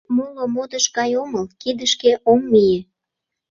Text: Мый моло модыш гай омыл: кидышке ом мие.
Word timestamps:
Мый 0.15 0.15
моло 0.27 0.43
модыш 0.55 0.85
гай 0.97 1.11
омыл: 1.23 1.45
кидышке 1.61 2.11
ом 2.31 2.41
мие. 2.51 2.79